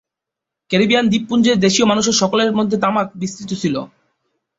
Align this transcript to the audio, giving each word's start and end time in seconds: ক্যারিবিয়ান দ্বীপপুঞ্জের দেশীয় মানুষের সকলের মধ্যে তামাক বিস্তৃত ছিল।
ক্যারিবিয়ান 0.71 1.05
দ্বীপপুঞ্জের 1.07 1.57
দেশীয় 1.65 1.85
মানুষের 1.87 2.19
সকলের 2.21 2.51
মধ্যে 2.57 2.77
তামাক 2.83 3.07
বিস্তৃত 3.15 3.51
ছিল। 3.61 3.75